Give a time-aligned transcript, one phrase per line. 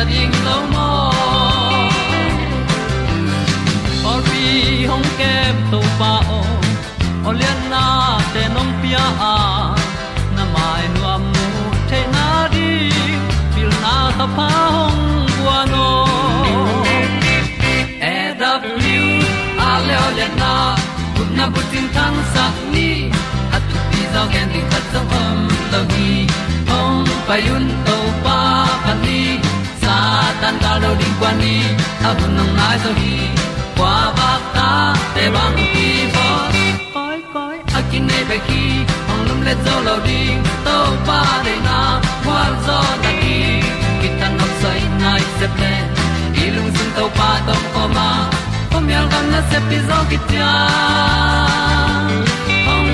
[0.00, 0.88] ta ding lo mo
[4.10, 4.44] or bi
[4.90, 6.40] hong kem to pa o
[7.28, 7.82] olian na
[8.32, 9.34] te nong pia a
[10.36, 11.44] na mai nu am nu
[11.90, 12.70] te na di
[13.54, 15.04] pil na ta pa hong
[15.36, 15.86] bua no
[18.12, 19.12] e da blue
[19.68, 20.52] a le olian na
[21.14, 22.90] kun na bu tin tan sa ni.
[23.56, 23.62] At
[23.92, 25.38] ti zo gen di khat zo om
[25.72, 26.12] lo gi
[26.70, 27.99] hong pa yun to
[30.50, 31.54] tan ga lo ding kwan ni
[32.08, 32.90] a bu nang mai zo
[34.18, 36.28] ba ta để băng đi bo
[36.94, 38.62] koi koi a kin nei pe ki
[39.26, 40.42] lum le zo lo ding
[41.06, 41.20] pa
[41.66, 41.78] na,
[42.24, 43.38] qua zo ta đi.
[44.00, 45.72] Ki tan nok sai nai se ple
[46.44, 48.10] ilung sun to pa tom ko ma.
[48.70, 50.52] Pom yal gam na se pi zo ki tia
[52.66, 52.90] hong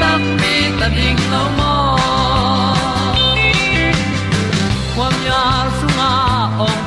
[0.00, 1.75] ta mi ta ding lâu mo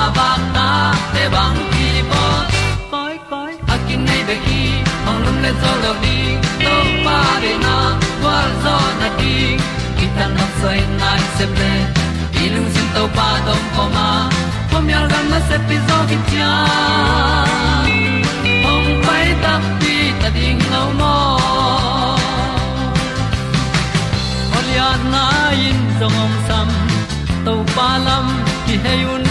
[0.00, 0.68] kwa ba ta
[1.12, 2.22] te bang ki bo
[2.92, 4.60] koi koi a kin nei be ki
[5.08, 6.18] ong lum le zo lo di
[6.62, 7.74] to pa de na
[8.20, 9.34] kwa zo na di
[9.98, 11.72] ki ta na sai nai se ple
[12.44, 14.08] ilung sin to pa dom ko ma.
[14.70, 16.52] Pom yal gam na se pi zo ki tia
[18.72, 21.16] ong pai ta pi ta ding lo mo
[24.56, 25.24] Olia na
[25.68, 26.68] in zong om sam
[27.44, 28.26] to pa lam
[28.66, 29.30] ki hay un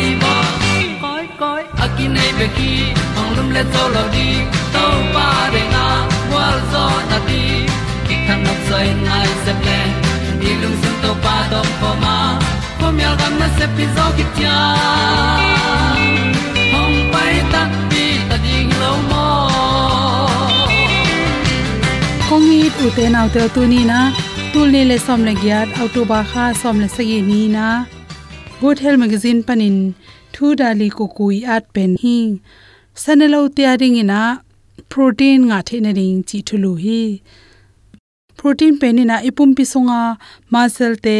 [2.15, 2.71] nei pe ki
[3.19, 4.27] ong lum le to lo di
[4.73, 4.85] to
[5.15, 5.85] pa de na
[6.33, 7.43] wa zo na ti
[8.07, 9.79] ki kan nok sai nai se ple
[10.41, 12.17] ni lung sun to pa do po ma.
[12.79, 14.57] Po mi al gam na se pi zo ki tia
[16.73, 19.27] hong pai ta pi ta ding lo mo
[22.29, 24.01] kong ni tu te nau te tu ni na?
[24.53, 27.67] Tul ni le som le gyat auto ba kha som le sagi ni na.
[28.61, 29.77] Good health magazine panin
[30.33, 32.17] thu dali ko kui at pen hi.
[33.03, 34.21] Sanelo tia ring ina
[34.91, 37.01] protein nga the na ring chi thulu hi.
[38.39, 40.01] Protein pen ina ipum pi songa
[40.51, 41.19] muscle te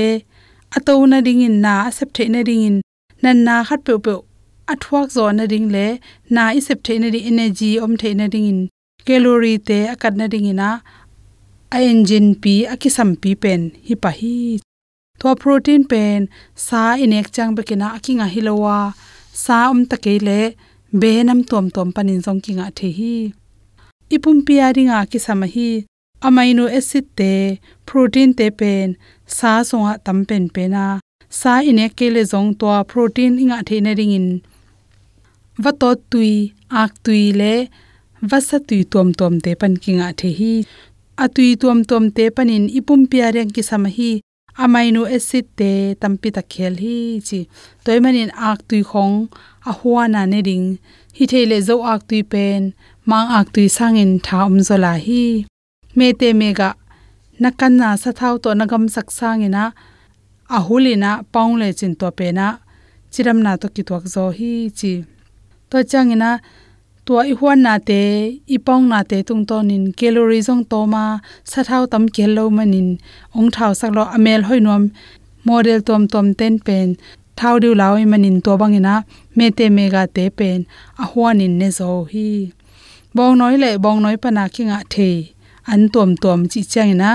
[0.78, 2.78] ato na ring in na sep the na ring in
[3.24, 4.14] nan na khat pe pe
[4.74, 5.88] athwak zo na ring le
[6.36, 8.60] na i sep the na ri energy om the na ring in
[9.06, 10.70] calorie te akat na ring ina
[11.76, 14.36] a engine pi akisam pi pen hi pa hi
[15.22, 16.20] to protein pen,
[16.68, 18.80] sa inek chang bekina akinga hilowa.
[19.44, 20.40] Sa um takele
[21.00, 23.16] be nam tom tom panin jong kinga the hi
[24.16, 25.70] ipum pi aringa kisama hi
[26.28, 27.34] amino acid te,
[27.88, 28.88] protein te pen,
[29.38, 30.86] sa songa tam pen pena.
[31.40, 34.28] Sa inek kele jong to protein inga the na ring in
[35.64, 36.34] va to tui,
[36.84, 37.54] ak tui le,
[38.30, 40.54] vasa tui tom tom te pan kinga the hi
[41.24, 43.86] atui tom tom te panin ipum pia reng ki sam
[44.64, 45.72] amino acid te
[46.02, 47.40] tampi ta khel hi chi.
[47.84, 49.16] Toy manin ak tui khong
[49.70, 50.68] a huwa na ne ding.
[51.18, 52.62] Hi thele zo ak tui pen,
[53.10, 55.24] mang ak tui sangin thaum zola hi.
[55.98, 56.70] Me te mega
[57.42, 59.64] nakan na sa thau to nagam sak sangina
[60.58, 62.48] ahulina paungle chin to pe na,
[63.12, 64.94] chiram na to ki tuak zo hi chi.
[65.70, 66.30] To changina
[67.12, 68.02] tua i huan na te
[68.56, 71.04] i pong na te tung to nin calorie jong to ma
[71.52, 72.90] sa thau tam kel lo manin
[73.38, 74.84] ong thau sak lo amel hoi nom
[75.48, 76.88] model tom tom ten pen,
[77.40, 78.96] thau du lao i manin to bangina
[79.38, 80.60] me te mega te pen
[81.02, 82.30] a huan in ne zo hi.
[83.16, 85.10] Bong noi le bong noi pa na kinga the,
[85.72, 87.12] an tom tom chi changina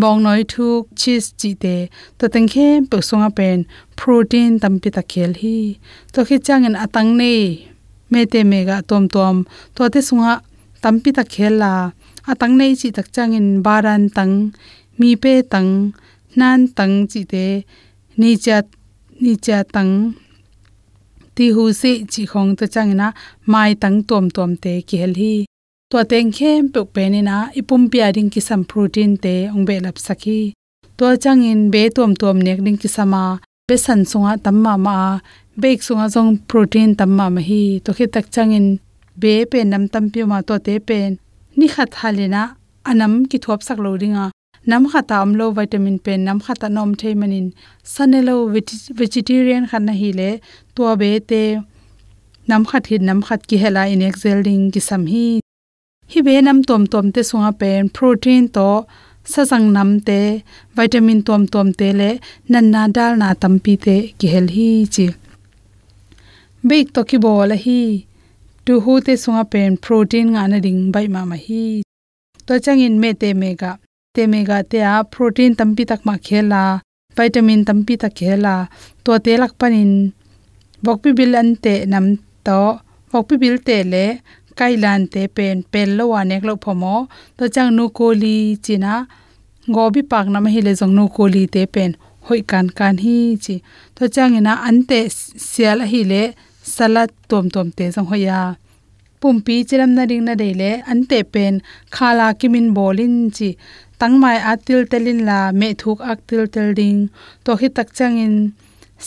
[0.00, 0.66] bong noi thu
[1.00, 1.76] cheese chi te,
[2.18, 3.58] to teng khe pe songa pen,
[3.98, 5.56] protein tam pi ta khel hi.
[6.12, 7.71] To khi changin atang nei
[8.12, 9.36] me te mega tom tom.
[9.74, 10.32] To te sunga
[10.82, 11.72] tam pi ta khel la
[12.30, 14.34] atang nei chi tak changin baran tang,
[14.98, 15.70] mi pe tang,
[16.38, 17.46] nan tang chi te,
[18.20, 18.56] ni cha
[19.22, 19.92] ni cha tang.
[21.36, 23.08] Ti hu se chi khong to changina
[23.52, 25.34] mai tang tom tom te khel hi.
[25.90, 29.64] To teng khem pe pe ni na ipum pia ding ki sam protein te ong
[29.68, 30.40] be lap sakhi
[31.02, 33.22] to changin be tom tom nek ding ki sama,
[33.66, 34.96] be san sunga tamma ma
[35.60, 38.66] bek sunga jong protein tamma ma hi to khi tak changin
[39.22, 41.10] be pe nam tam pi ma to te pen
[41.58, 42.42] ni khat halena
[42.90, 44.24] anam ki thop sak lo ringa
[44.70, 47.46] nam khata amlo vitamin pen nam khata nom thei manin.
[47.92, 48.36] Sanelo
[48.98, 50.30] vegetarian khan hi le
[50.74, 51.42] to be te
[52.48, 55.26] nam khat hi nam khat ki hela in excel ding ki sam hi.
[56.12, 58.68] Hi be nam tom tom te sunga pen protein to
[59.32, 60.20] sasang nam te
[60.76, 62.10] vitamin tom tom te le
[62.52, 65.06] nan na dal na tampi te ki hel hi chi
[66.68, 67.80] beik to ki bol hi
[68.64, 71.64] tu hu te sunga pen protein nga na ding bai ma ma hi
[72.46, 73.72] to changin me te mega
[74.14, 76.62] te mega te a protein tampi tak ma khela
[77.16, 78.54] vitamin tampi tak khela
[79.04, 79.92] to te lak panin
[80.84, 82.06] bokpi bil an te nam
[82.46, 82.60] to
[83.12, 84.04] bokpi bil te le
[84.58, 86.94] kailan te pen pen lo wa nek lo phomo
[87.38, 88.92] to chang nu ko li china
[89.74, 91.90] go bi pak na ma hi le jong nu ko li te pen
[92.26, 93.54] hoi kan kan hi chi
[93.96, 94.98] to chang ina an te
[95.50, 96.24] sial hi le
[96.76, 98.40] salad tom tom te jong hoya
[99.22, 101.54] pumpi chiram na ring na dele an te pen
[101.94, 103.50] khala kimin bolin chi.
[104.00, 107.00] Tangmai atil telin la, me thuk ak til tel ding.
[107.44, 108.34] To hi tak changin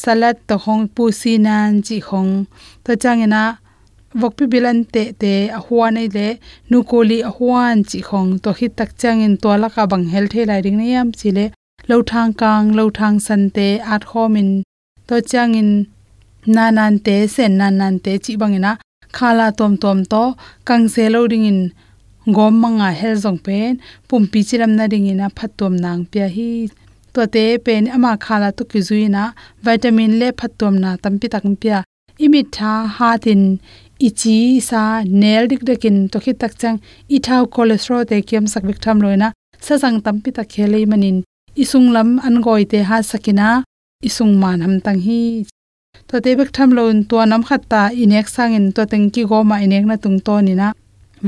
[0.02, 2.32] salad to hong pu sinan chi hong.
[2.86, 3.44] To changina
[4.20, 6.28] vokpi bilan te te a huan ai le,
[6.70, 10.06] nu koli a huan chi khong to hi tak chang in to la ka bang
[10.14, 11.46] hel the lai ring yam chi le.
[11.90, 14.50] Lo thang kang, lo thang san te at khomin
[15.08, 15.72] to chang in
[16.56, 18.72] na nan te sen nan nan te chi bangina
[19.18, 20.24] khala tom tom to
[20.68, 21.60] kang se lo ring in
[22.36, 23.72] gom manga hel jong pen,
[24.10, 26.50] pumpi chiram na ring ina phatom nang pya hi.
[27.14, 29.24] To te pen ama khala to ki zuina
[29.66, 31.78] vitamin le phatom na tampi tak pya.
[32.26, 33.42] Imi tha hatin
[34.08, 34.38] ichi
[34.70, 34.82] sa
[35.22, 36.78] nel dik dekin to khit tak chang
[37.16, 39.28] i thau cholesterol te kem sak bik tham loina
[39.66, 41.18] sa sang tampi ta khelei manin.
[41.64, 43.50] Isung lam an goi te ha sakina
[44.08, 45.22] isung man ham tang hi
[46.08, 49.40] to te bek tham lon to nam khat ta inek sangin to teng ki go
[49.50, 50.68] ma inek na tung to ni na.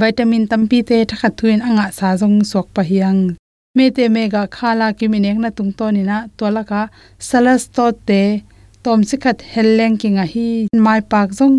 [0.02, 3.22] Vitamin tampi te thakhat thuin anga sa jong sok pa hiang.
[3.78, 6.18] Me te mega khala ki minek na tung to ni na.
[6.38, 6.82] To la ka
[7.28, 8.22] salas to te
[8.84, 10.50] tom sikhat helleng kinga hi.
[10.86, 11.56] Mai pak jong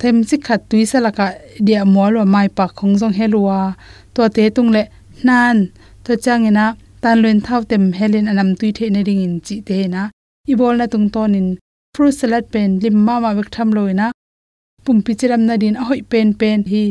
[0.00, 1.26] them chi khat tui salaka
[1.66, 3.60] dia mol wa mai pa khong jong helua
[4.14, 4.82] to te tung le
[5.28, 5.56] nan.
[6.04, 6.66] To changena
[7.02, 10.02] tan luen thau tem helin anam tui the ne ring in chi te na.
[10.48, 11.48] I na tung ton in
[11.96, 14.06] fruit salad pen, lim ma ma bek tham loina
[14.84, 16.84] pum pi chiram na din a hoi pen pen, hi.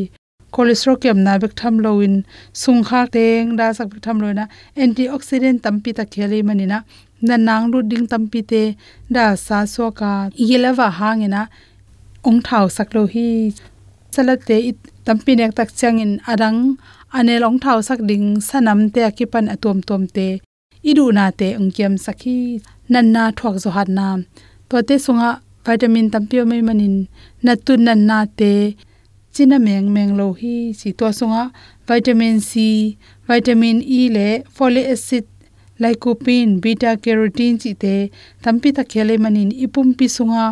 [0.54, 2.14] Cholesterol kem na bek tham loin
[2.62, 4.46] sung kha teng, da sak bek tham loina
[4.84, 6.80] antioxidant tampi ta kheli manina
[7.28, 8.64] na nang lu ding tampi te,
[9.16, 10.12] da sa so ka.
[10.50, 11.42] Yelawa hangena
[12.28, 13.30] ong thau saklo hi.
[14.14, 14.58] Salate
[15.06, 16.60] tampi nek tak changin arang
[17.18, 20.28] ane long thau sak ding sanam te akipan atom tom te.
[20.90, 22.38] Idu na te ongkiam sakhi
[22.94, 24.20] nan na thok zo hat nam
[24.70, 25.30] to te sunga
[25.66, 26.96] vitamin tampio mai manin
[27.46, 28.54] na tu nan na te.
[29.36, 31.52] China meng meng lo hi si to sunga
[31.88, 32.52] vitamin c,
[33.28, 35.26] vitamin e le folic acid,
[35.82, 37.96] lycopene, beta carotene chi te
[38.44, 40.46] tampi ta khele manin ipum pi sunga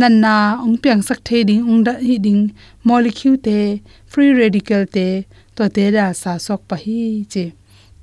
[0.00, 2.42] nan na ong piang sak the ding, ong da hi ding
[2.84, 5.26] molecule te, free radical te,
[5.56, 7.44] to te da sa sok pa hi che.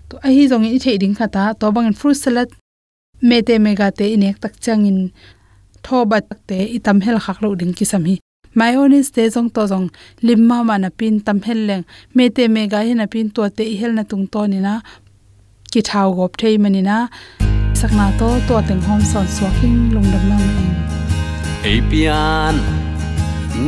[0.10, 2.50] To a hi jong i the ding khata to bang fruit salad,
[3.22, 5.00] me te mega te inek tak changin
[5.86, 8.16] thobat te itam hel khak lo ding kisam hi.
[8.56, 9.88] Mayonnaise te jong to jong
[10.28, 11.84] limma ma na pin tam hel leng.
[12.16, 14.74] Me te mega hi na pin to te hel na tung to ni na.
[15.72, 16.98] Ki thau gop thei mani na.
[17.80, 20.88] Sakna to to teng hom son swaking lung dam ma in
[21.76, 22.56] apian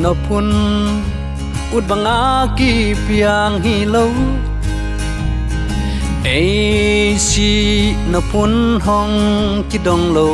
[0.02, 0.50] no phun,
[1.76, 2.20] ut banga
[2.58, 2.72] ki
[3.06, 4.06] piang hi lo.
[6.36, 7.52] Ai si
[8.12, 8.54] no pun
[8.86, 9.16] hong
[9.70, 10.30] ki dong lo.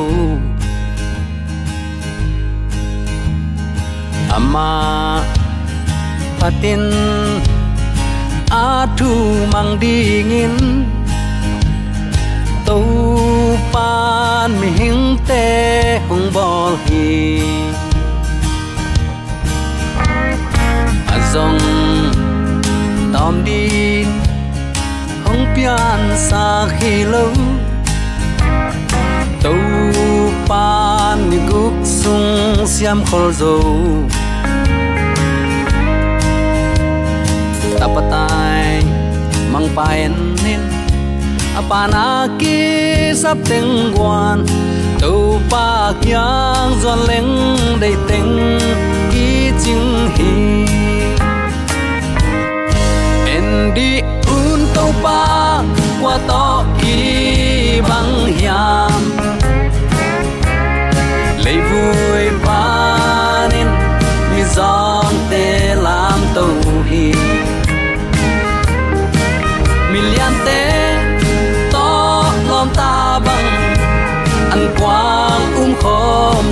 [4.36, 5.24] Ama
[6.40, 6.84] patin
[8.52, 8.84] a
[9.54, 10.56] mang dingin
[12.68, 12.80] tu
[13.72, 15.46] pan mi hing te
[16.08, 17.08] hong bol hi
[21.16, 21.64] azong
[23.16, 24.08] tom din
[25.24, 27.32] hong pian sa khi lâu
[29.44, 29.56] tàu
[30.50, 33.56] pan mi guk sung siam khol zo
[37.96, 38.84] tapatai
[39.52, 40.12] mang paen
[40.44, 40.60] nin.
[41.56, 44.44] Apana ki sap teng quan
[45.00, 47.32] tu pa kyang zon leng
[47.80, 48.60] dei teng,
[49.12, 50.36] ki ching hi.
[53.36, 55.64] En di un tu pa
[56.02, 56.48] qua to
[56.80, 57.00] ki
[57.88, 59.02] bang hiam.
[61.44, 62.65] Lấy vui pa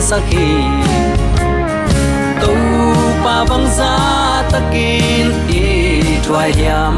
[0.03, 0.51] khom sakhi
[2.41, 2.53] tu
[3.24, 3.93] pa bang za
[4.51, 6.95] takin i thwai hiam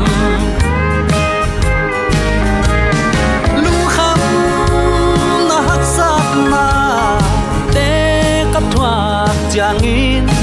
[3.64, 4.20] lu kham
[5.50, 6.66] na hak sat na
[7.76, 7.90] te
[8.54, 8.96] kap thwa
[9.54, 10.35] chang in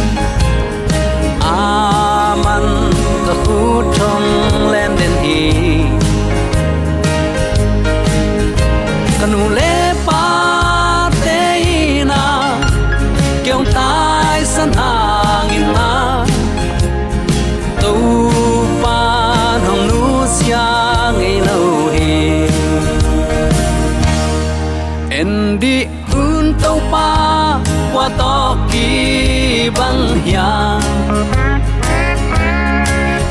[28.82, 30.82] to ki bang hiang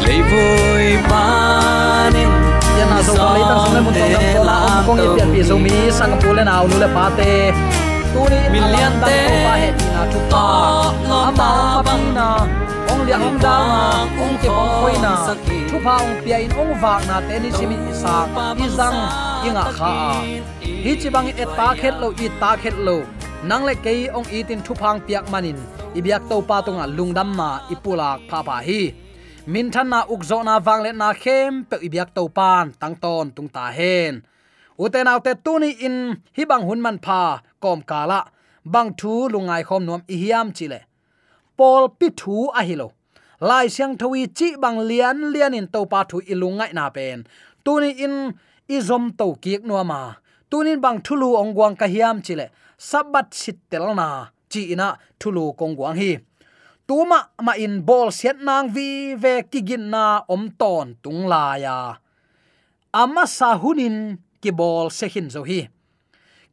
[0.05, 2.29] lấy vui pa nên
[2.89, 5.58] na so ko le tan sung mun tong ko la kong ye pian pi so
[5.58, 7.51] mi sang pu le naw nu le pa te
[8.13, 9.20] tu ni Million te.
[9.46, 12.27] pa he ti na ama ta pa bang na
[12.91, 13.55] ong liang ong da
[14.24, 15.13] ong ke bong khoi na
[15.70, 18.15] chu pa ong pia in ong wak na te ni simi sa
[18.65, 19.00] i zang
[19.48, 19.96] inga kha
[20.84, 22.98] hi chi bang e ta khet lo i ta khet lo
[23.44, 25.60] nang le ke ong itin tin thu phang piak manin.
[25.98, 28.82] Ibyak to pa tonga lungdam ma ipulak pha pa hi.
[29.54, 33.26] Min than na ukzo na wang le na khem, pe ibyak to pan, tang ton
[33.36, 34.14] tung ta hen.
[34.84, 35.98] Uten autte tuni in,
[36.36, 38.20] hi bang hun man pha, kom kala
[38.74, 40.80] bang thu lungai khom nom i hiam chile
[41.58, 42.88] pol pi thu a hilo
[43.48, 47.18] lai siang thawi chi bang lian lian in to pa thu ilungai na pen.
[47.66, 48.16] Tuni in
[48.76, 50.02] izom to kiek no ma
[50.50, 52.46] tunin bang thulu ongwang ka hiam chile
[52.82, 54.10] sabat sitelna na,
[54.50, 56.18] chi ina thulu kongwang hi.
[56.90, 61.78] Tuma ma in bol siat nang vi ve kigin na om ton tung la ya.
[62.92, 65.70] Ama sa hunin ki bol se hin zo hi.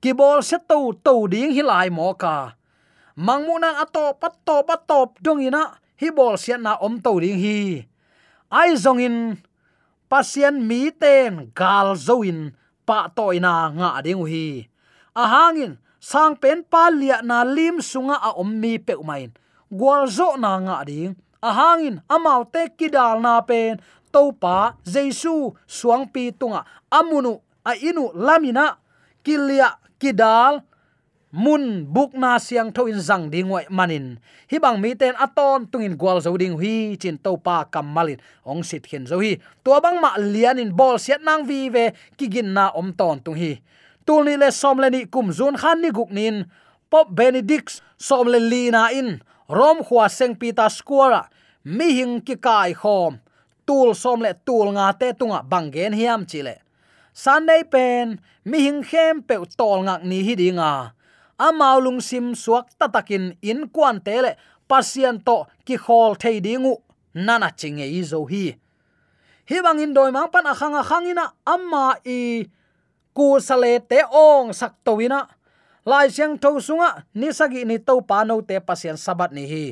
[0.03, 2.55] Ki bol se to to ding hi lai mo ka.
[3.17, 7.41] Mangmunan ato pat to pat top dong ina hi bol siat na om to ding
[7.41, 7.89] hi.
[8.53, 9.17] Ai zong in,
[10.13, 12.53] pasien mi ten gal zoin
[12.87, 14.69] pa toina nga ding hi.
[15.17, 19.29] A hangin sang pen pa lia na lim sunga a ommi pe umain.
[19.69, 21.13] Gwal zo na nga ding.
[21.45, 23.77] A hangin amau te kidal na pen.
[24.09, 26.65] To pa jesu suang pi tunga.
[26.89, 28.81] Amunu a inu lamina.
[29.21, 30.65] Kilia kidal
[31.29, 34.17] mun buk na siang tho in zang ding wai manin.
[34.49, 38.17] Hi bang mi ten aton tungin gwal zo ding hi chin to pa kamalin
[38.49, 39.37] ong sit khen zo hi.
[39.61, 41.93] To bang ma lian in bol siat nang vi ve.
[42.17, 43.61] Kigin na om ton tung hi
[44.09, 46.47] tul le som le ni kum zun khan ni guk nin.
[46.91, 49.21] Pop benedict som le li na in.
[49.49, 51.29] Rom khwa seng pita squara ah.
[51.77, 53.21] mi hing ki kai khom.
[53.69, 56.57] Tul som le tul nga te tunga bangen hiam chile
[57.19, 60.85] sunday pen, mi hing khem pe tol ngak ni hi dinga ah.
[61.47, 64.39] amau lung sim suak tatakin in kwan tele
[64.71, 66.75] pasien to ki khol thei dingu
[67.27, 68.55] nana chinge i zo hi.
[69.51, 71.27] Hi bang in doi mang pan akhang akhang ina.
[71.55, 72.47] Amma i
[73.19, 75.27] ku sale te ong sak towina.
[75.83, 79.65] Lai siang tho sunga, ni sagi ni to pa no te pasien sabat ni hi.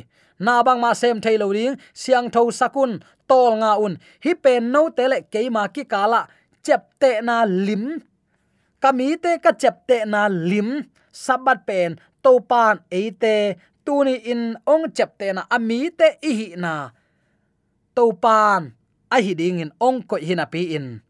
[0.42, 2.98] Na bang ma sem thailo ding siang tho sakun
[3.30, 3.94] tol nga un.
[4.24, 6.26] Hi pen no te le keima ki kala
[6.66, 8.02] chep te na lim.
[8.82, 10.82] Kami te ka chep te na lim,
[11.14, 13.32] sabat pen to pan tu
[13.86, 16.90] tuni in ong chep te na ami te i hi na.
[17.94, 18.74] To pan,
[19.14, 21.05] a hi ding in ong ko hina pi in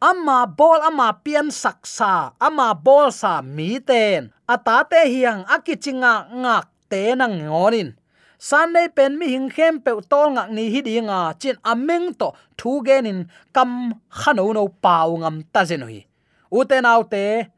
[0.00, 4.32] ama bol ama pian saksa ama bol sa mi ten.
[4.46, 7.96] Ata te hiang akichinga ngak te nang ngonin
[8.38, 12.28] san nei pen mi hing khem pe tol ngak ni hi dinga chin ameng to
[12.58, 16.04] thu genin kam khano no pau ngam ta zenoi
[16.52, 17.50] uten autte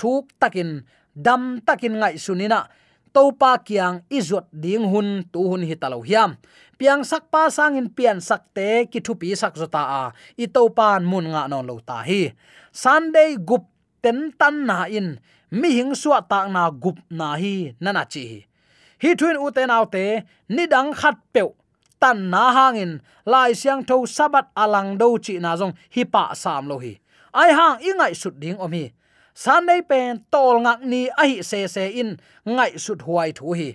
[0.00, 0.82] thuk takin,
[1.14, 2.66] dam takin ngai sunina
[3.12, 6.40] topa kiang izot ding hun tu hun hi talo hiam
[6.80, 10.04] piang sak pa sang in pian sak te ki thu pi sak zota a.
[10.40, 12.32] I topan mun nga non lo ta hi.
[12.72, 13.68] Sunday gup
[14.00, 15.20] ten tan na in.
[15.52, 17.76] Mi hing suwa ta na gup na hi.
[17.84, 18.40] Nana chi hi.
[19.18, 21.44] Thuin u te nau te, ni dang khat pe
[22.00, 22.92] tan na hangin.
[23.28, 26.96] Lai siang tho sabat alang do chi na jong hi pa sam lo hi.
[27.36, 28.88] Ai hang ingai sut ding om hi.
[29.36, 32.16] San nei pen tol ngak ni a hi se se in.
[32.48, 33.68] Ngai sut huai thu hi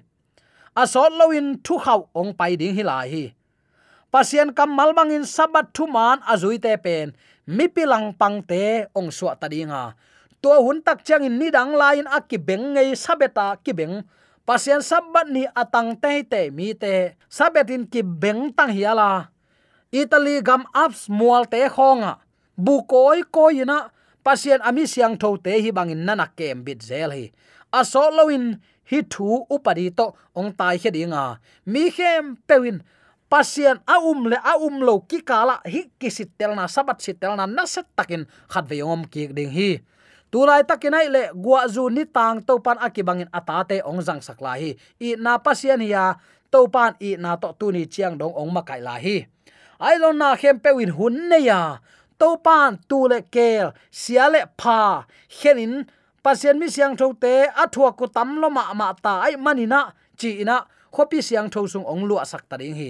[0.75, 3.25] a loin thu khau ong pai ding hi lai hi.
[4.11, 7.11] Pasien kam malbang in sabat thu man azui te pen.
[7.47, 9.93] Mi pilang pang te ong suwa tadinga
[10.41, 14.05] to hun tak chang in ni dang lain akki beng ngei sabeta ki beng
[14.45, 17.17] pasien sabat ni atang te te mi te.
[17.29, 19.33] Sabetin ki beng tang hiala
[19.89, 22.21] italy gam apps mual te khonga
[22.53, 23.89] bu koi koina
[24.21, 27.25] pasien ami siang tho te hi bangin nana kem bit zel hi.
[27.73, 32.77] Aso loin hi thu upadi to ong tai he dinga mi khem pewin,
[33.29, 37.65] pasien a um le a um lo ki kala hi kisit telna sabat sitelna na
[37.65, 39.81] set takin khat ve yom ki ding hi.
[40.31, 44.75] Tulai takinai le gwa zu ni tang to pan akibangin atate ong jang sakla hi.
[44.99, 46.15] I na pasien ya
[46.51, 49.25] to pan i na to tu ni chiang dong ong makai la hi.
[49.79, 51.79] Ai lo na khem pewin hun ne ya.
[52.19, 55.83] To pan tu le kel, sia le pha khenin
[56.25, 57.33] pasien mi siang tho te
[57.63, 59.79] athua ku tam lo ma ma ta ai manina
[60.19, 60.57] chi ina
[60.95, 62.89] khopi siang tho sung ong lu sak ta ding hi.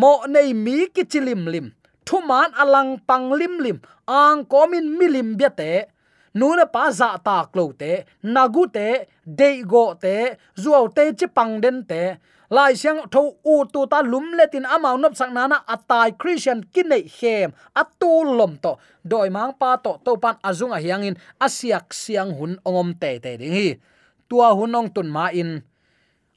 [0.00, 1.66] Mo nei mi ki chilim lim
[2.06, 5.72] thu man alang pang lim lim, ang komin milim bia te.
[6.38, 7.92] Nuna pa za ta klo te
[8.34, 8.88] nagu te
[9.38, 10.16] de go te
[10.62, 12.02] zuaw te chi pang den te
[12.50, 17.02] lai siang tho u tu ta lum letin amau nop sang nana atai christian kinai
[17.18, 22.30] hem atu lom to doi mang pa to to pan azung a hiangin asiak siang
[22.38, 23.68] hun ongom te te ding hi.
[24.26, 25.62] Tua hunong tun ma in.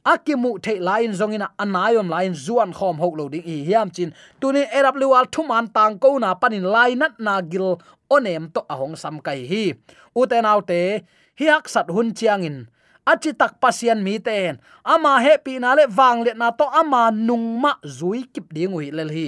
[0.05, 4.13] Akimu the lain zongina anayom lain zuan khom hok lo ding hi hiam chin.
[4.41, 7.77] Tuni erap liwal thuman tang ko na panin lainat na gil
[8.09, 9.73] onem to ahong sam kai hi.
[10.15, 11.05] Uten autte
[11.37, 12.69] hi sat hun chiangin
[13.09, 14.61] achi tak pasian mi ten.
[14.85, 18.93] Ama happy na le wang le na to ama nung ma zui kip ding ui
[18.93, 19.27] lel hi.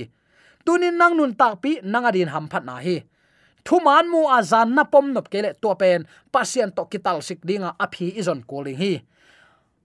[0.66, 3.02] Tunin nang nun tak pi nang adin ham phat na hi.
[3.66, 8.14] Thuman mu azan na pom nop kele to pen pasian to kital sik dinga aphi
[8.18, 8.94] izon calling hi.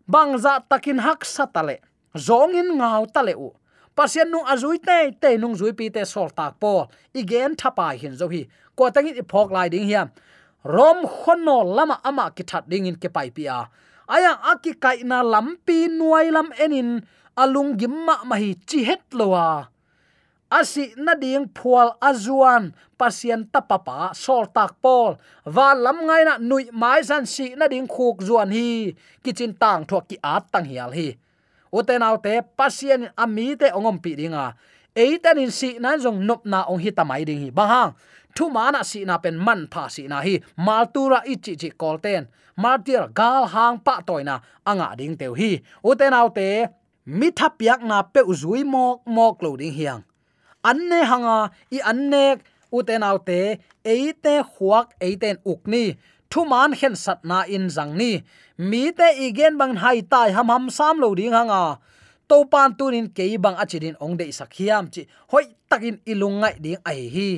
[0.09, 1.81] Bangza takin hak satale
[2.13, 3.51] zongin ngau tale u.
[3.97, 6.89] Pasian nu azui te te nung zui pi te sol tak po.
[7.17, 8.45] Igen thapa hin zo hi.
[8.77, 10.13] Ko tangi phok lai ding hiam.
[10.65, 13.69] Rom khono lama ama ki that ding in ke pai pia
[14.09, 17.03] aya, aki kai na lampi nuai lam enin,
[17.37, 19.69] alung gimma mahi chi het lowa.
[20.47, 25.19] Asi na ding phual azuan pasien tapapa sol tak pol.
[25.43, 28.95] Wa lam ngai na nui mai san si na ding khuk zuan hi
[29.27, 31.19] kichin tang thua ki at tang hial hi.
[31.75, 34.55] Uten autte pasien ami te ongom pi dinga.
[34.95, 37.51] Eitan in si nan jong nop na ong hi tamai ding hi.
[37.51, 37.93] Bahang hang
[38.37, 40.35] thu mana si na pen man pha si na hi
[40.67, 42.23] maltura ichi chi kolten
[42.63, 44.35] martir gal hang pa toina
[44.71, 45.51] anga ding teu hi
[45.89, 46.49] uten autte
[47.19, 50.03] mi tha piak na pe uzui mok mok lo ding hiang
[50.71, 51.39] anne hanga
[51.77, 52.25] i anne
[52.77, 53.41] uten autte
[53.93, 55.85] eite huak eiten ukni
[56.31, 58.11] thu man hen sat na in zang ni
[58.69, 61.63] mi te igen bang hai tai ham ham sam lo ding hanga
[62.29, 67.01] to pan tunin ke bang achidin ong de sakhiam chi hoi takin ilungai ding ai
[67.15, 67.31] hi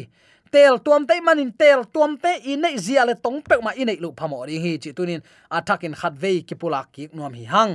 [0.50, 4.12] tel tuam te manin tel tuam te inei zia le tong pe ma inei lu
[4.18, 7.72] phamo ri hi chi tunin atakin khat ve ki pula ki nuam hi hang.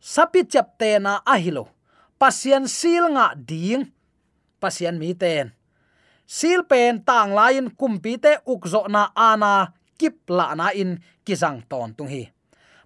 [0.00, 1.64] Sapi chap te na ahilo
[2.20, 3.84] pasian sil nga ding.
[4.60, 5.52] Pasian mi ten
[6.24, 11.92] sil pen tang lain kumpi te ukzo na ana kip la na in kizang ton
[11.96, 12.22] tung hi.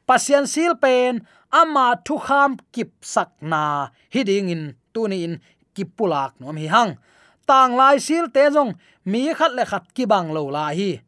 [0.09, 1.23] Pasian sil pen
[1.61, 5.33] ama thu kham kip sak na hiding in tunin in
[5.75, 6.93] kipulak nom hi hang
[7.49, 8.73] tang lai sil te jong
[9.11, 11.01] mi khat le khat ki bang lo la hi.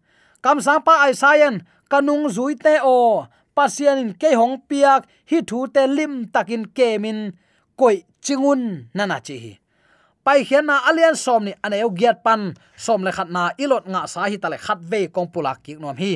[0.44, 1.60] Kam sang pa ai sayan
[1.92, 7.18] kanung zui te o pasian in ke hong piak, hi thu te lim takin kemin
[7.76, 8.62] koi chingun
[8.96, 9.52] nana chi hi.
[10.24, 12.40] Pai hian na alian som ni aneu giat pan,
[12.76, 15.96] som le khat na ilot nga sa hi tale khat ve kong pulak ki nom
[15.96, 16.12] hi.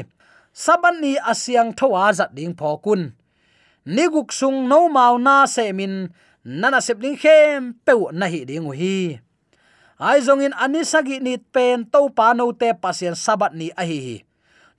[0.64, 3.12] Saban ni asiang thowa zat ding phokun
[3.84, 6.08] niguk sung no mau na se min,
[6.44, 9.20] nana sep khem peu na hi ding hi
[9.98, 13.98] ai zong in ani sagi ni pen to pa no te pasien sabat ni ahi
[14.06, 14.16] hi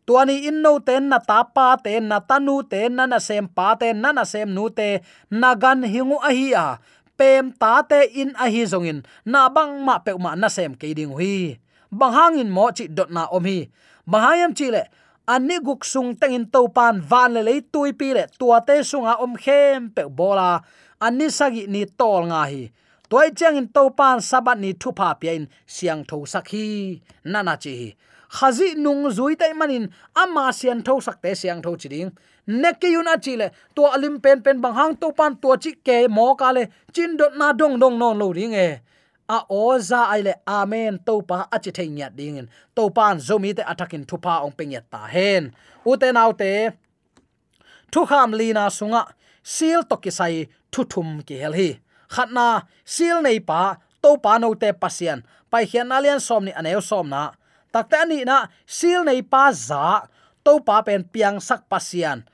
[0.06, 3.73] tuani in no ten na ta pa te, na tanu te, na na sem pa
[3.75, 6.67] te, na na sem nu te, na gan hingu ahi hi a
[7.17, 10.78] pem ta te in ahi hi zong in, na bang ma pe ma na sem
[10.78, 11.58] ke ding hui.
[11.91, 13.69] Bang hang in mo chi dot na om hi.
[14.06, 14.84] Bang hayam chi le,
[15.28, 19.17] ani guk sung tengin to pan van le lei tui pi le tua te sunga
[19.23, 20.62] om khem pe bola.
[21.01, 22.69] Ani sagi ni tol nga hi
[23.15, 26.65] toy chang in topan sabat ni thu pa pian siang tho sakhi
[27.23, 27.89] nana chi hi.
[28.36, 29.86] Khazi nung zui tai manin
[30.21, 32.12] ama sian tho sakte siang tho chi ding.
[32.62, 35.97] Neki yun a chi le to alim pen pen bang hang topan to chi ke
[36.10, 36.63] mo ka le,
[36.95, 38.69] chin dot na dong dong non lo ring e.
[39.30, 42.47] A oza ai le, amen, topa achi a chi thei nya ding in.
[42.95, 45.43] Pan zomi te atakin thu pha ong peng ta hen.
[45.89, 46.51] U te te,
[47.91, 49.01] thu kham lina sunga,
[49.56, 51.69] sil to ki sai thu thum ki hel hi
[52.12, 55.24] khatna, sil nei pa, to pa no te pasien.
[55.50, 57.32] Pai hian alian som ni aneu som na.
[57.74, 60.08] Takte ani na, sil nei pa za,
[60.46, 62.26] to pa pen piang sak pasian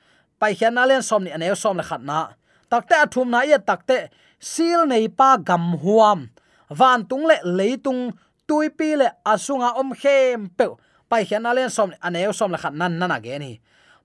[0.42, 2.34] pai hian alian som ni aneu som le khatna.
[2.66, 4.10] Takte athum na ye takte
[4.42, 6.26] sil nei pa gam huam.
[6.66, 8.10] Van tung le leitung
[8.50, 10.66] tui pi le asunga om khem pe
[11.06, 13.52] pai hian alian som aneu som le khatna nana ge ni.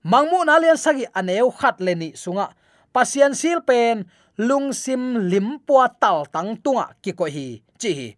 [0.06, 2.54] Mangmu na lian sagi aneu khat le ni sunga.
[2.94, 4.06] Pasian sil pen
[4.38, 8.08] lung sim lim pua tal tang tunga ki ko hi, chi hi.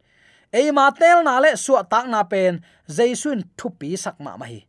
[0.52, 4.60] Ei ma tel na le su tak na pen, jaisun thupi sak ma ma hi.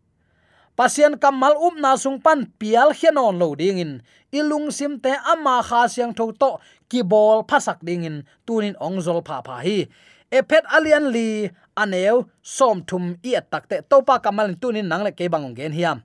[0.77, 3.93] Pasian kamal up um na sung pan pial hianon lo ding in.
[4.31, 6.51] Ilung sim te ama kha siang tho to
[6.89, 8.23] ki bol phasak ding in.
[8.47, 9.91] Tunin ongzol pha pha hi.
[10.31, 15.55] Ephet alian li, aneu, som thum i takte topa kamal tunin nang le ke bangong
[15.57, 15.99] gen hiam.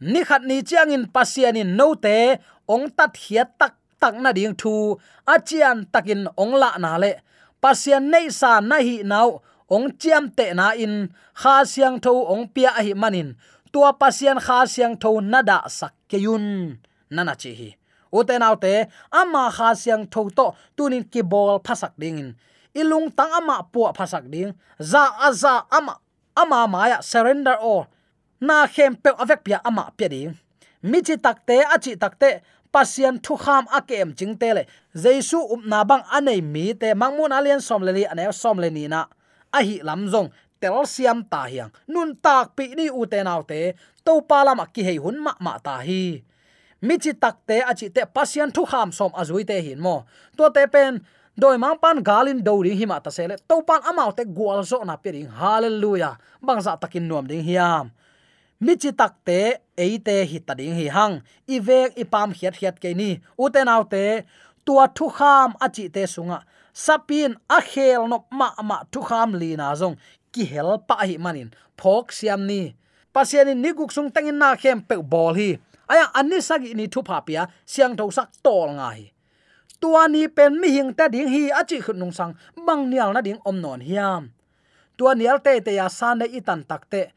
[0.00, 3.74] Ni khat ni chiang in pasian in no te, ong tat hiat tak
[4.06, 4.94] tak na ding thu.
[5.26, 7.12] Achian takin ong la na le.
[7.58, 9.42] Pasian nei sa na hi nau.
[9.74, 11.10] Ong chiam te na in.
[11.34, 13.34] Kha siang tho ong pia hi manin.
[13.74, 16.78] Tua pasian kha siang tho nada sak ke yun.
[17.10, 17.68] Nana chi hi.
[18.14, 22.30] Uten autte ama kha siang tho to tunin ki bol phasak ding in.
[22.80, 24.54] Ilung tang ama pu phasak ding.
[24.78, 25.98] Za aza ama
[26.42, 27.90] ama maya surrender all.
[28.46, 30.32] Na khem pe avek pia ama pia ding.
[30.90, 32.30] Mi chi takte achi takte
[32.76, 34.62] pasian thu kham akem chingte le.
[35.02, 38.84] Jesu upna bang anei mi te mangmun alian som le li ane som le ni
[38.92, 39.00] na.
[39.56, 40.28] A hi lam zong,
[40.60, 41.72] tel siam ta hiang.
[41.88, 43.60] Nun tak pi ni u te nau te
[44.04, 46.02] to palama ki hei hun ma ma ta hi.
[46.86, 49.96] Mi chi tak te a chi te pasian thu kham som azui te hin mo.
[50.36, 51.00] To te pen,
[51.40, 54.84] doi mang pan galin do ri hima ta sele to pan amau te gwal zo
[54.84, 55.30] na pe ring.
[55.40, 56.14] Hallelujah.
[56.46, 57.88] Bang za takin nuam ding hiam
[58.60, 59.40] mi chi tak te
[59.76, 61.20] eite hi ta ding hi hang.
[61.54, 63.10] I vek i pam hiat hiat ke ni.
[63.38, 64.04] U te nau te
[64.64, 66.38] tua thu kham a chi te sunga.
[66.72, 69.96] Sapin a khel no ma ma thu kham li na zong.
[70.32, 71.50] Ki hel pa hi manin.
[71.80, 72.74] Phok siam ni.
[73.14, 75.50] Pasian ni guk sung tangin na khem pe bol hi.
[75.88, 77.46] Aya, anni sagi ni thu pha pia.
[77.72, 79.06] Siang tho sak tol nga hi.
[79.80, 82.32] Tua ni pen mi hing ta ding hi achi khun nung sang.
[82.66, 84.32] Bang nial na ding om non hiam.
[84.96, 87.12] Tua nial te te ya san ne itan takte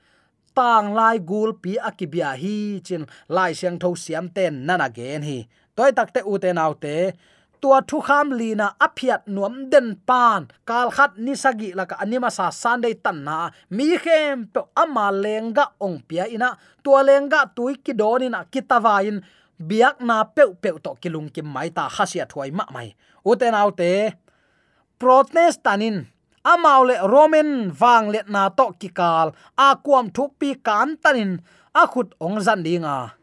[0.59, 3.03] tang lai gul pi akibia hi chin
[3.35, 5.39] lai siang tho siam ten nana gen hi.
[5.75, 6.95] Toy takte u te nau te,
[7.61, 12.45] tua thu kham lina aphiat nuam den pan, kal khat ni sagi laka anima sa
[12.61, 13.37] sunday tan na.
[13.75, 16.49] Mi khem pe ama lenga ong pia ina,
[16.83, 19.17] tua lenga tui ki donina kitawain
[19.69, 22.89] biak na pe pe to kilung kim mai ta khasia thuai ma mai.
[23.29, 23.91] Uten autte
[26.43, 31.39] protestanin amaule roman wang let na to kikal a kuam thuk pi kan tanin.
[31.73, 33.13] A khut ong zan dinga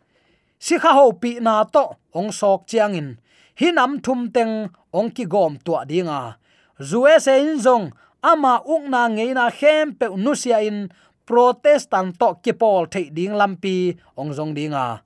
[0.59, 3.17] si kha ho pi na to ong sok chiangin.
[3.59, 6.37] Hi nam thum teng ong ki gom tua dinga
[6.79, 7.91] zuwe se in zong,
[8.23, 10.89] ama uk na ngei na khem pe nusia in.
[11.27, 15.03] Protestant to ki pol the ding lampi ong zong dinga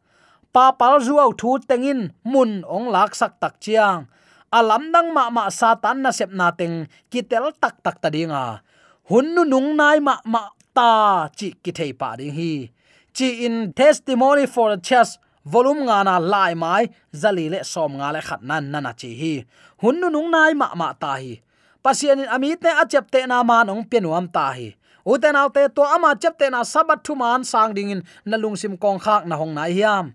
[0.53, 4.05] pa pal zuaw thu tengin mun ong lak sak tak chiang
[4.51, 8.63] alam nang ma ma satan na sep na teng kitel tak tak ta dinga
[9.11, 12.71] hunnu nung nai ma ma ta chi ki thei pa ding hi.
[13.17, 18.15] Chi in testimony for the church volume nga na lai mai, zali le som nga
[18.15, 19.35] le khat nan nana chi hi.
[19.83, 21.43] Hunnu nung nai ma ma ta hi.
[21.83, 24.75] Pasian in amit ne achep te na ma nong penuam ta hi.
[25.07, 28.77] Uten autte to ama chep te na sabat thu man sang ding in nalung sim
[28.77, 30.15] kong khak na hong nai hiam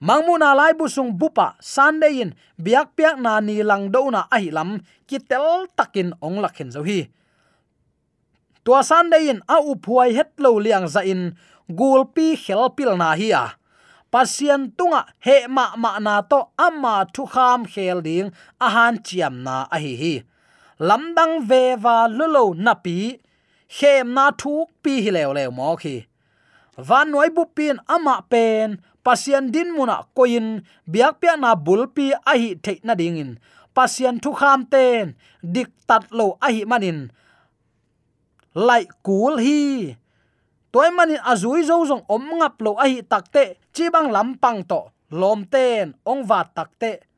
[0.00, 4.50] mangmu na lai busung bupa sunday in biak piak na ni lang do na ahi
[4.50, 7.10] lam kitel takin ong lakhen zo hi.
[8.64, 9.74] Tua sunday in a u
[10.12, 11.34] het lo liang za in
[11.68, 13.58] gulpi helpil pil na hi a.
[14.10, 19.42] Pasien tunga, he ma ma na to ama thu kham khel ding, a han chiam
[19.44, 20.14] na a hi hi.
[20.80, 23.20] Lamdang ve va lulo napi
[23.68, 25.96] khem na thuk pi hi lew lew mo khi.
[26.88, 32.58] Van noi bu pin ama pen pasian din muna koin biak pia na bulpi ahi
[32.58, 33.38] hi na dingin.
[33.74, 37.08] Pasian thu kham ten, dik tat lo ahi manin.
[38.54, 39.94] Lai kul hi.
[40.72, 45.46] Toy manin azui zo zong om ngap lo ahi takte chi bang lampang to, lom
[45.46, 47.08] ten, ong va takte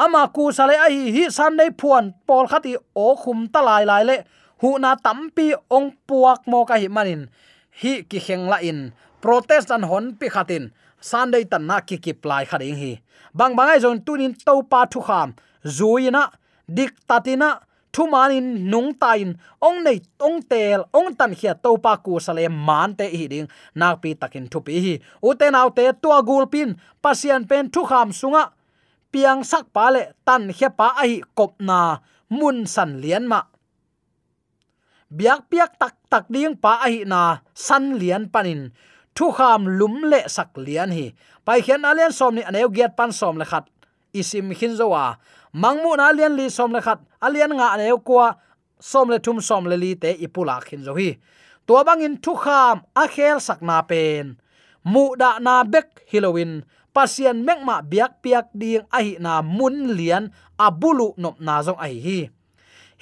[0.00, 2.72] ama ku sale ahi hi san nei phuan pol khati
[3.06, 4.16] o khum ta lai lai le,
[4.60, 7.28] hu na tampi ong puak mo ka hi manin.
[7.80, 8.80] Hi ki kheng la in.
[9.20, 12.92] Protestant hon pi khatin sunday tan na ki ki plai khading hi
[13.38, 15.28] bang bangai zon tunin to pa thu kham
[15.76, 16.22] zuina
[16.76, 17.50] dik tatina
[17.92, 22.46] thu manin nung tain ong nei ong tel ong tan khia to pa ku sale
[22.48, 24.94] man te hi ding nak pi takin thu pi hi
[25.26, 26.70] u te nau te tua gul pin
[27.02, 28.44] pasian pen thu kham sunga
[29.12, 31.98] piang sak pa le tan khia pa ai kop na
[32.30, 33.40] mun san lian ma.
[35.10, 38.70] Biak piak tak tak ding pa ai na san lian panin
[39.16, 41.12] thu kham lum le sak lian hi.
[41.44, 43.64] Pai khian alian som ni aneu giat pan som le khat.
[44.14, 45.16] Isim khin zowa
[45.52, 46.98] mangmu na alian li som le khat.
[47.20, 48.36] Alian nga aneu kwa
[48.80, 51.10] som le thum som le li te ipula khin zo hi.
[51.66, 54.36] To bangin thu kham a khel sak na pen.
[54.84, 56.64] Mu da na bek halloween.
[56.94, 60.24] Pasien mek ma biak piak ding a hi na mun lian
[60.58, 62.18] abulu nop na zong ai hi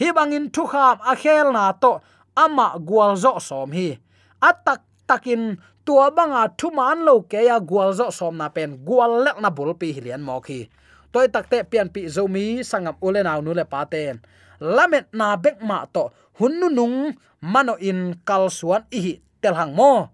[0.00, 0.08] hi.
[0.16, 1.92] Bangin thu kham a khel na to.
[2.36, 3.98] Ama gwal zo som hi.
[4.38, 9.40] Atak takin, tua banga thuman lo ke ya gwal zo som na pen gwal lek
[9.42, 10.68] na bul pi hilian mo khi
[11.12, 14.20] toy takte pian pi zo mi, sangam ule naw nu le paten
[14.60, 20.10] lamet na bek ma to hunnu nung, mano in kal suan i tel hang mo.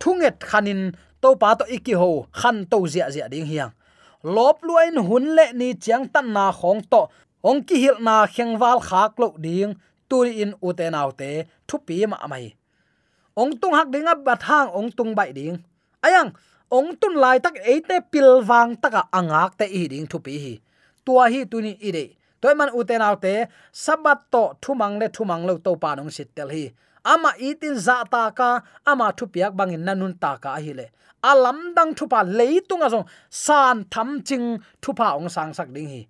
[0.00, 3.72] Thunget khanin, to pa to iki ho, khan to zia zia ding hiang.
[4.24, 7.08] Lop luain hun le ni chiang tan na khong to,
[7.44, 9.74] ong ki hil na khengwal khak lo ding,
[10.08, 12.54] turi in uten autte thu pi ma mai
[13.36, 15.56] ong tung hak dinga bat hang ong tung bai ding.
[16.02, 16.32] Ayang,
[16.70, 20.54] ong tun lai tak eite pil wang taka angak te i ding thu pi hi.
[21.04, 22.04] Tua hi tuni i de.
[22.40, 26.48] Toy man uten autte sabat to thumang le thumang lo to pa nong sit tel
[26.48, 26.64] hi.
[27.04, 30.86] Ama itin za ta ka, ama thu piak bangin nanun ta ka hi le.
[31.22, 36.02] Alam dang thupa leitung azong san tham ching thupa ong sang sak ding hi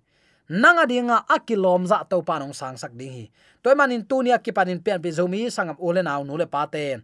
[0.49, 3.25] nanga dinga akilom za to panong sang sak ding hi.
[3.63, 7.03] Toy manin tunia ki panin pian pi zomi sangam ule naw nu le paten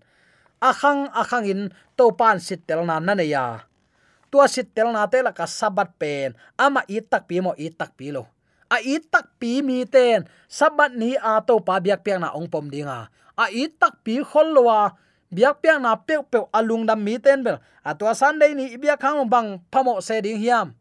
[0.59, 1.61] akhang akhang in
[1.95, 3.63] to pan sit tel na na ya
[4.29, 6.37] tua sit tel na te la ka sabat pen.
[6.55, 8.29] Ama i tak pi mo i tak pi lo.
[8.69, 10.29] A i tak pi mi ten.
[10.45, 13.09] Sabat ni a to pa biak piang na ong pom dinga.
[13.33, 14.93] A i tak pi khol lowa
[15.33, 17.57] biak piang na pe pe alung dam mi ten bel.
[17.81, 20.77] A tua sunday ni biak khang bang phamo se ding hiam.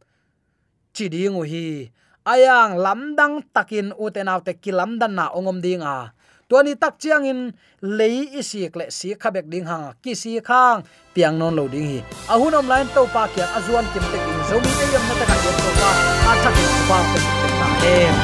[0.92, 1.88] Chi ding hi
[2.28, 6.12] ayang, lamdang takin utenaw te kilamdan na ongom dinga
[6.48, 7.40] tuani tak chiang in
[7.84, 10.80] lei isik le si khabek ding hang ki si khang,
[11.14, 11.98] piang non lo ding hi.
[12.32, 15.36] Ahun online to pa kya azuan kim te in zomi te yam na ta ka
[15.44, 15.90] to pa.
[16.30, 16.56] A chak
[16.88, 17.20] pa te
[17.60, 18.14] ta em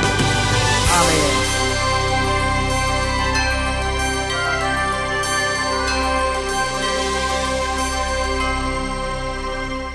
[0.99, 1.44] amen.